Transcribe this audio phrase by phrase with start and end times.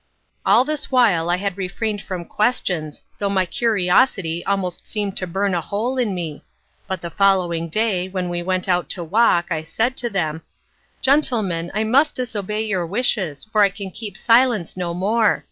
[0.47, 5.53] All this while I had refrained from questions, though my curiosity almost seemed to burn
[5.53, 6.43] a hole in me,
[6.87, 10.41] but the following day, when we went out to walk, I said to them,
[11.03, 15.39] "Gentlemen, I must disobey your wishes, for I can keep silence no more.